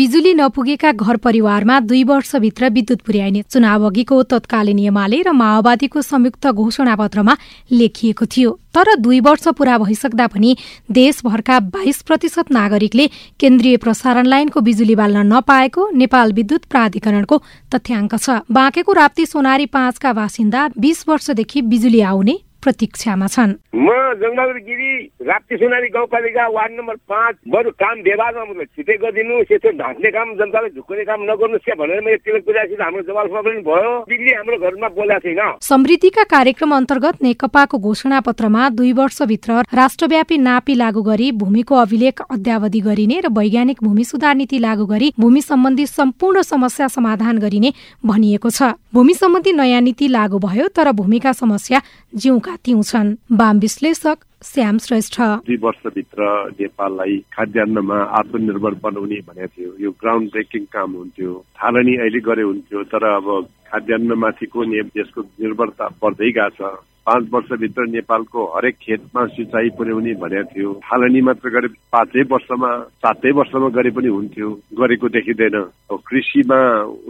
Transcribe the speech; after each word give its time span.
बिजुली 0.00 0.32
नपुगेका 0.34 0.90
घर 0.92 1.16
परिवारमा 1.16 1.78
दुई 1.80 2.02
वर्षभित्र 2.04 2.68
विद्युत 2.72 3.00
पुर्याइने 3.06 3.42
चुनाव 3.44 3.84
अघिको 3.86 4.22
तत्कालीन 4.32 4.78
एमाले 4.80 5.20
र 5.22 5.32
माओवादीको 5.32 6.02
संयुक्त 6.02 6.46
घोषणापत्रमा 6.46 7.34
लेखिएको 7.72 8.26
थियो। 8.26 8.50
तर 8.72 8.94
दुई 8.96 9.20
वर्ष 9.20 9.48
पूरा 9.60 9.76
भइसक्दा 9.78 10.26
पनि 10.32 10.56
देशभरका 10.90 11.60
बाइस 11.76 12.02
प्रतिशत 12.08 12.50
नागरिकले 12.50 13.06
केन्द्रीय 13.40 13.76
प्रसारण 13.76 14.26
लाइनको 14.26 14.60
बिजुली 14.64 14.94
बाल्न 14.96 15.28
नपाएको 15.32 15.88
नेपाल 15.92 16.32
विद्युत 16.32 16.64
प्राधिकरणको 16.64 17.42
तथ्याङ्क 17.68 18.14
छ। 18.16 18.40
बाँकेको 18.50 18.92
राप्ती 18.94 19.26
सोनारी 19.26 19.66
पाँचका 19.68 20.12
बासिन्दा 20.16 20.68
बीस 20.80 21.04
वर्षदेखि 21.08 21.62
बिजुली 21.68 22.00
आउने 22.08 22.40
प्रतीक्षामा 22.62 23.26
छन्। 23.26 23.52
म 23.74 23.88
जङ्गबहादुर 24.20 24.58
गिरी 24.68 24.90
राप्ती 25.22 25.56
सुनारी 25.56 25.88
गाउँपालिका 25.96 26.44
वार्ड 26.56 26.72
नम्बर 26.78 26.96
पाँच 27.10 27.34
बरु 27.48 27.70
काम 27.82 27.96
व्यवहारमा 28.06 28.44
मतलब 28.50 28.68
छिटै 28.76 28.96
गरिदिनु 29.02 29.34
यसो 29.40 29.70
ढाँट्ने 29.80 30.10
काम 30.10 30.28
जनताले 30.40 30.68
झुक्ने 30.76 31.04
काम 31.04 31.20
नगर्नुहोस् 31.30 31.64
क्या 31.64 31.74
भनेर 31.80 32.00
मैले 32.04 32.16
तिलक 32.24 32.44
बुझाएपछि 32.46 32.82
हाम्रो 32.82 33.02
जवाफमा 33.08 33.40
पनि 33.40 33.60
भयो। 33.68 33.92
दिल्ली 34.10 34.32
हाम्रो 34.34 34.56
घरमा 34.60 34.88
बोलाएको 34.98 35.28
छैन। 35.28 35.40
समृद्धिका 35.62 36.24
कार्यक्रम 36.34 36.70
अन्तर्गत 36.76 37.22
नेकपाको 37.22 37.78
घोषणा 37.78 38.20
पत्रमा 38.20 38.68
दुई 38.76 38.92
वर्षभित्र 39.00 39.50
राष्ट्रव्यापी 39.72 40.36
नापी 40.38 40.74
लागू 40.74 41.02
गरी 41.02 41.30
भूमिको 41.40 41.74
अभिलेख 41.76 42.20
अद्यावधि 42.30 42.80
गरिने 42.80 43.20
र 43.20 43.28
वैज्ञानिक 43.30 43.78
भूमि 43.82 44.04
सुधार 44.04 44.34
नीति 44.34 44.58
लागू 44.58 44.86
गरी 44.86 45.12
भूमि 45.20 45.40
सम्बन्धी 45.42 45.86
सम्पूर्ण 45.88 46.42
समस्या 46.42 46.88
समाधान 46.88 47.38
गरिने 47.38 47.72
भनिएको 48.04 48.50
छ। 48.50 48.74
भूमि 48.92 49.14
सम्बन्धी 49.14 49.52
नयाँ 49.52 49.80
नीति 49.80 50.06
लागू 50.08 50.38
भयो 50.38 50.66
तर 50.74 50.90
भूमिका 50.92 51.32
समस्या 51.32 51.80
जिउका 52.14 52.54
तिउ 52.64 52.82
छन् 52.82 53.14
वाम 53.38 53.58
विश्लेषक 53.60 54.18
श्याम 54.42 54.78
श्रेष्ठ। 54.78 55.20
दुई 55.46 55.56
वर्षभित्र 55.62 56.26
नेपाललाई 56.58 57.16
खाद्यान्नमा 57.30 57.98
आत्मनिर्भर 58.18 58.74
बनाउने 58.82 59.18
भनेको 59.28 59.46
थियो। 59.46 59.70
यो 59.78 59.90
ग्राउन्ड 59.94 60.30
ब्रेकिङ 60.30 60.64
काम 60.74 60.90
हुन्थ्यो। 60.92 61.32
थालनी 61.54 61.94
अहिले 61.96 62.20
गरे 62.26 62.42
हुन्थ्यो 62.42 62.82
तर 62.90 63.04
अब 63.14 63.26
खाद्यान्नमाथिको 63.70 64.64
देशको 64.98 65.20
निर्भरता 65.22 65.88
बढ्दै 66.02 66.30
गएको 66.34 66.50
छ। 66.58 66.74
पाँच 67.06 67.28
वर्षभित्र 67.32 67.86
नेपालको 67.90 68.44
हरेक 68.56 68.74
खेतमा 68.82 69.24
सिँचाइ 69.34 69.68
पुर्याउने 69.78 70.14
भनेको 70.20 70.48
थियो। 70.52 70.72
थालनी 70.84 71.20
मात्र 71.20 71.48
गरे 71.50 71.68
पाँचै 71.92 72.22
वर्षमा 72.30 72.70
सातै 73.02 73.30
वर्षमा 73.32 73.68
गरे 73.76 73.90
पनि 73.90 74.08
हुन्थ्यो। 74.08 74.48
गरेको 74.80 75.08
देखिँदैन। 75.08 75.56
कृषिमा 75.90 76.60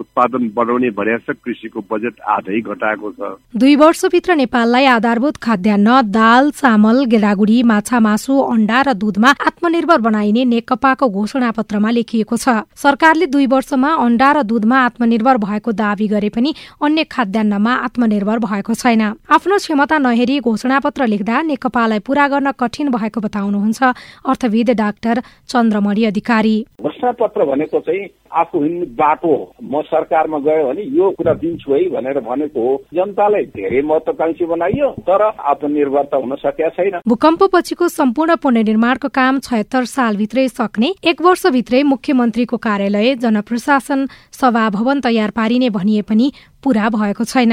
उत्पादन 0.01 0.49
बढाउने 0.57 0.91
भनेको 0.91 1.33
छ 1.33 1.37
कृषिको 1.45 1.81
बजेट 1.91 2.21
आधै 2.29 2.61
घटाएको 2.61 3.11
छ। 3.13 3.35
दुई 3.57 3.75
वर्षभित्र 3.77 4.35
नेपाललाई 4.37 4.85
आधारभूत 4.97 5.37
खाद्यान्न 5.37 6.01
दाल 6.11 6.51
चामल 6.51 7.05
गेडागुडी 7.11 7.63
माछा 7.63 8.01
मासु 8.01 8.39
अण्डा 8.47 8.81
र 8.81 8.93
दूधमा 8.95 9.31
आत्मनिर्भर 9.47 10.01
बनाइने 10.01 10.45
नेकपाको 10.45 11.09
घोषणा 11.09 11.51
पत्रमा 11.51 11.91
लेखिएको 11.91 12.37
छ। 12.37 12.65
सरकारले 12.77 13.27
दुई 13.27 13.47
वर्षमा 13.47 13.91
अण्डा 14.07 14.31
र 14.33 14.43
दूधमा 14.45 14.79
आत्मनिर्भर 14.87 15.37
भएको 15.45 15.73
दावी 15.73 16.09
गरे 16.09 16.29
पनि 16.31 16.55
अन्य 16.81 17.05
खाद्यान्नमा 17.05 17.75
आत्मनिर्भर 17.85 18.39
भएको 18.41 18.75
छैन। 18.75 19.03
आफ्नो 19.31 19.59
क्षमता 19.81 19.99
नहेरी 19.99 20.39
घोषणापत्र 20.41 21.07
लेख्दा 21.09 21.41
नेकपालाई 21.43 21.99
पूरा 22.05 22.27
गर्न 22.29 22.51
कठिन 22.53 22.89
भएको 22.93 23.21
बताउनुहुन्छ 23.21 23.81
अर्थविद 24.29 24.71
डाक्टर 24.77 25.21
चन्द्रमणि 25.49 26.05
अधिकारी। 26.05 26.57
घोषणापत्र 26.85 27.45
भनेको 27.49 27.81
चाहिँ 27.81 28.09
आफू 28.31 28.61
हिँड्ने 28.61 28.87
बाटो 28.93 29.33
म 29.65 29.81
सरकारमा 29.89 30.39
गयो 30.39 30.69
भने 30.69 30.83
यो 30.97 31.11
कुरा 31.17 31.33
दिन्छु 31.41 31.73
है 31.73 31.81
भनेर 31.97 32.21
भनेको 32.21 32.61
हो। 32.61 32.77
जनतालाई 32.93 33.45
धेरै 33.57 33.81
महत्वकांक्षी 33.83 34.45
बनाइयो 34.45 34.89
तर 35.09 35.23
आत्मनिर्भरता 35.25 36.17
हुन 36.17 36.35
सकेका 36.37 36.69
छैन। 36.77 37.01
भूकम्पपछिको 37.09 37.89
सम्पूर्ण 37.91 38.37
पुनर्निर्माणको 38.37 39.09
काम 39.09 39.41
छयत्तर 39.41 39.85
सालभित्रै 39.97 40.47
सक्ने 40.51 40.93
एक 41.05 41.23
वर्षभित्रै 41.23 41.83
मुख्यमन्त्रीको 41.89 42.57
कार्यालय 42.69 43.15
जनप्रशासन 43.17 44.07
सभा 44.41 44.69
भवन 44.71 45.01
तयार 45.01 45.31
पारिने 45.33 45.71
भनिए 45.71 46.03
पनि 46.05 46.33
पूरा 46.65 46.89
भएको 46.91 47.25
छैन। 47.25 47.53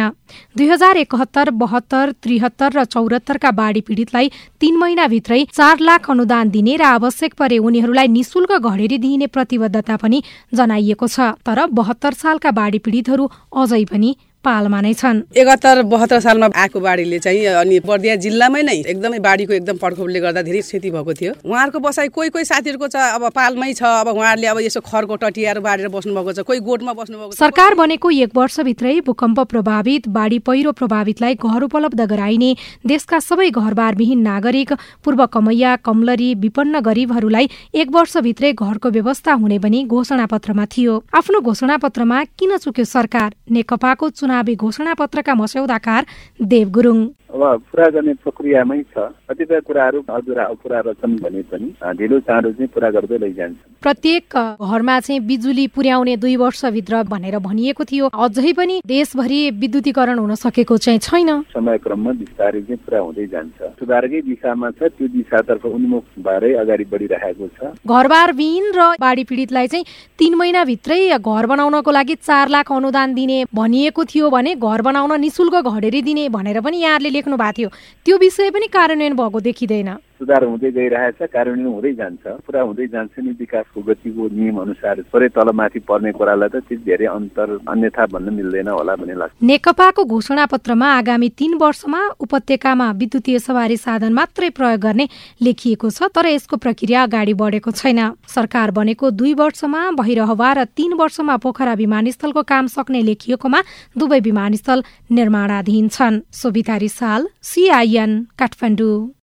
दुई 0.57 0.67
हजार 0.67 0.97
एकहत्तर 0.97 1.49
बहत्तर 1.57 2.11
त्रिहत्तर 2.23 2.71
र 2.73 2.83
चौरात्तरका 2.85 3.51
बाढी 3.51 3.81
पीड़ितलाई 3.81 4.31
तीन 4.59 4.77
महिनाभित्रै 4.77 5.43
चार 5.51 5.79
लाख 5.81 6.09
अनुदान 6.11 6.49
दिने 6.49 6.75
र 6.77 6.83
आवश्यक 6.97 7.33
परे 7.33 7.57
उनीहरूलाई 7.59 8.07
निशुल्क 8.07 8.51
घडेरी 8.59 8.97
दिइने 8.97 9.27
प्रतिबद्धता 9.27 9.95
पनि 9.97 10.23
जनाइएको 10.53 11.07
छ। 11.07 11.19
तर 11.45 11.65
बहत्तर 11.71 12.13
सालका 12.13 12.51
बाढी 12.51 12.79
पीड़ितहरू 12.79 13.29
अझै 13.55 13.83
पनि 13.85 14.09
पालमा 14.47 14.81
नै 14.81 14.93
छन्। 14.93 15.21
एकात्तर 15.35 15.81
बहत्तर 15.91 16.19
सालमा 16.19 16.47
आएको 16.55 16.79
बाढीले 16.79 17.19
चाहिँ 17.19 17.45
अनि 17.61 17.79
बर्दिया 17.83 18.15
जिल्लामै 18.23 18.61
नै 18.63 18.77
एकदमै 18.87 19.19
बाढीको 19.19 19.53
एकदम 19.53 19.77
प्रकोपले 19.77 20.19
गर्दा 20.19 20.41
धेरै 20.41 20.61
क्षति 20.61 20.89
भएको 20.91 21.13
थियो। 21.13 21.33
उहाँहरूको 21.43 21.79
बसाइ 21.79 22.07
कोही 22.09 22.29
कोही 22.29 22.45
साथीहरूको 22.45 22.87
छ 22.87 22.95
अब 23.17 23.29
पालमै 23.35 23.73
छ 23.73 23.83
अब 23.83 24.07
उहाँहरूले 24.09 24.47
अब 24.47 24.59
यसो 24.61 24.81
खरको 24.81 25.15
टटियाएर 25.17 25.59
बाढेर 25.59 25.87
बस्नु 25.89 26.13
भएको 26.15 26.33
छ 26.33 26.39
कोही 26.47 26.59
गोठमा 26.59 26.93
बस्नु 26.93 27.17
भएको 27.17 27.35
सरकार 27.35 27.75
बनेको 27.75 28.11
एक 28.23 28.31
वर्षभित्रै 28.37 28.93
भूकम्प 29.07 29.39
प्रभावित 29.51 30.07
बाढी 30.09 30.39
पहिरो 30.47 30.71
प्रभावितलाई 30.71 31.35
घर 31.35 31.63
उपलब्ध 31.63 32.01
गराइने 32.07 32.51
देशका 32.87 33.19
सबै 33.19 33.49
घरबारविहीन 33.51 34.21
नागरिक 34.21 34.73
पूर्व 35.03 35.25
कमैया 35.27 35.75
कमलरी 35.83 36.33
विपन्न 36.37 36.79
गरिबहरूलाई 36.79 37.49
एक 37.75 37.91
वर्षभित्रै 37.91 38.53
घरको 38.53 38.89
व्यवस्था 38.89 39.33
हुने 39.33 39.59
पनि 39.59 39.83
घोषणा 39.85 40.25
पत्रमा 40.25 40.65
थियो। 40.67 40.93
आफ्नो 41.13 41.41
घोषणा 41.41 41.77
पत्रमा 41.77 42.23
किन 42.39 42.57
चुक्यो 42.57 42.85
सरकार? 42.85 43.29
नेकपाको 43.51 44.09
चुनावी 44.09 44.35
घोषणापत्रका 44.55 45.33
मस्यौदाकार 45.33 46.03
देव 46.39 46.69
गुरुङ 46.69 47.07
अब 47.37 47.61
पुरा 47.71 47.87
गर्ने 47.89 48.13
प्रक्रियामै 48.23 48.81
छ। 48.93 48.97
कतिपय 49.29 49.59
कुराहरू 49.67 49.99
अधुरा 50.09 50.43
अपुरा 50.45 50.79
रहेछन् 50.79 51.17
भने 51.21 51.41
पनि 51.51 51.67
ढिलो 51.97 52.19
चाँडो 52.27 52.51
चाहिँ 52.51 52.67
पुरा 52.73 52.89
गर्दै 52.89 53.17
लैजान्छ। 53.17 53.57
प्रत्येक 53.81 54.23
घरमा 54.57 54.99
चाहिँ 54.99 55.19
बिजुली 55.21 55.67
पुर्याउने 55.75 56.15
दुई 56.17 56.35
वर्षभित्र 56.35 57.03
भनेर 57.07 57.37
भनिएको 57.39 57.83
थियो। 57.83 58.05
अझै 58.09 58.53
पनि 58.53 58.81
देशभरि 58.85 59.39
विद्युतीकरण 59.61 60.17
हुन 60.19 60.35
सकेको 60.35 60.77
चाहिँ 60.77 60.99
छैन। 60.99 61.29
समयक्रममा 61.53 62.11
बिस्तारै 62.21 62.61
चाहिँ 62.61 62.81
पुरा 62.85 62.99
हुँदै 62.99 63.25
जान्छ। 63.27 63.57
सुधारकै 63.79 64.21
दिशामा 64.21 64.69
छ 64.71 64.89
त्यो 64.97 65.07
दिशातर्फ 65.07 65.65
उन्मुख 65.65 66.03
भएरै 66.19 66.53
अगाडि 66.63 66.85
बढिरहेको 66.91 67.47
छ। 67.47 67.59
घरबार 67.85 68.33
विहीन 68.33 68.65
र 68.75 68.81
बाढी 68.99 69.23
पीडितलाई 69.23 69.67
चाहिँ 69.67 69.85
तीन 70.19 70.35
महिनाभित्रै 70.35 70.99
घर 71.17 71.45
बनाउनको 71.45 71.91
लागि 71.91 72.15
चार 72.17 72.49
लाख 72.49 72.71
अनुदान 72.71 73.13
दिने 73.13 73.43
भनिएको 73.53 74.03
थियो 74.05 74.29
भने 74.29 74.55
घर 74.55 74.81
बनाउन 74.81 75.19
निशुल्क 75.21 75.55
घडेरी 75.61 76.01
दिने 76.01 76.27
भनेर 76.29 76.59
पनि 76.61 76.77
यहाँले 76.81 77.09
लेख्नु 77.27 77.37
भएको 77.37 77.51
थियो। 77.53 77.69
त्यो 78.05 78.15
विषय 78.17 78.49
पनि 78.51 78.67
कार्यान्वयन 78.71 79.13
भएको 79.13 79.39
देखिँदैन। 79.39 79.89
सुधार 80.19 80.43
हुँदै 80.43 80.71
गइरहेछ 80.71 81.19
कार्यान्वयन 81.29 81.67
हुँदै 81.67 81.93
जान्छ। 81.93 82.23
पुरा 82.45 82.61
हुँदै 82.61 82.87
जान्छ 82.89 83.13
नि 83.21 83.31
विकासको 83.37 83.81
गतिको 83.85 84.23
नियम 84.33 84.57
अनुसार 84.61 85.01
थोरै 85.13 85.27
तलमाथि 85.29 85.79
पर्ने 85.85 86.11
कुरालाई 86.11 86.49
त 86.49 86.55
त्यति 86.65 86.75
धेरै 86.85 87.05
अन्तर 87.05 87.47
अन्यथा 87.69 88.05
भन्न 88.09 88.33
मिल्दैन 88.33 88.67
होला 88.67 88.95
भन्ने 88.97 89.15
लाग्छ। 89.15 89.33
नेकपाको 89.45 90.03
घोषणा 90.03 90.45
पत्रमा 90.49 90.87
आगामी 90.97 91.29
तीन 91.37 91.53
वर्षमा 91.61 92.01
उपत्यकामा 92.19 92.87
विद्युतीय 92.97 93.39
सवारी 93.39 93.77
साधन 93.77 94.13
मात्रै 94.13 94.49
प्रयोग 94.57 94.79
गर्ने 94.81 95.05
लेखिएको 95.41 95.89
छ 95.89 96.09
तर 96.09 96.25
यसको 96.33 96.57
प्रक्रिया 96.57 97.03
अगाडि 97.03 97.33
बढेको 97.37 97.71
छैन। 97.71 98.01
सरकार 98.25 98.71
बनेको 98.71 99.11
दुई 99.13 99.33
वर्षमा 99.37 99.81
भइरहवा 100.01 100.49
र 100.53 100.65
तीन 100.73 100.93
वर्षमा 100.97 101.37
पोखरा 101.37 101.73
विमानस्थलको 101.77 102.41
काम 102.43 102.67
सक्ने 102.67 103.01
लेखिएकोमा 103.03 103.61
दुवै 103.97 104.19
विमानस्थल 104.19 104.83
निर्माणाधीन 105.11 105.87
छन्। 105.89 106.21
सोभिता 106.33 106.75
रिसाल 106.77 107.27
सिआइएन 107.43 108.11
काठमाडौँ। 108.39 109.13